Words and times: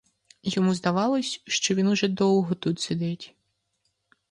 Йому 0.43 0.73
здавалось, 0.73 1.41
що 1.45 1.75
він 1.75 1.87
уже 1.87 2.07
довго 2.07 2.55
тут 2.55 2.79
сидить. 2.79 3.35